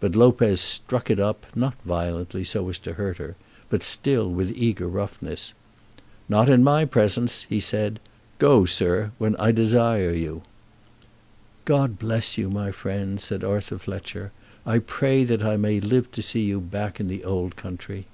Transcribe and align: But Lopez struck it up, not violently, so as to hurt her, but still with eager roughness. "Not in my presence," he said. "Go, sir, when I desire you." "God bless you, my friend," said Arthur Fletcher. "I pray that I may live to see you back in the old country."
But 0.00 0.16
Lopez 0.16 0.58
struck 0.58 1.10
it 1.10 1.20
up, 1.20 1.44
not 1.54 1.76
violently, 1.84 2.44
so 2.44 2.66
as 2.70 2.78
to 2.78 2.94
hurt 2.94 3.18
her, 3.18 3.36
but 3.68 3.82
still 3.82 4.30
with 4.30 4.50
eager 4.52 4.88
roughness. 4.88 5.52
"Not 6.30 6.48
in 6.48 6.64
my 6.64 6.86
presence," 6.86 7.42
he 7.42 7.60
said. 7.60 8.00
"Go, 8.38 8.64
sir, 8.64 9.12
when 9.18 9.36
I 9.36 9.52
desire 9.52 10.14
you." 10.14 10.40
"God 11.66 11.98
bless 11.98 12.38
you, 12.38 12.48
my 12.48 12.72
friend," 12.72 13.20
said 13.20 13.44
Arthur 13.44 13.76
Fletcher. 13.76 14.32
"I 14.64 14.78
pray 14.78 15.24
that 15.24 15.42
I 15.42 15.58
may 15.58 15.78
live 15.78 16.10
to 16.12 16.22
see 16.22 16.44
you 16.46 16.58
back 16.62 16.98
in 16.98 17.08
the 17.08 17.22
old 17.22 17.56
country." 17.56 18.06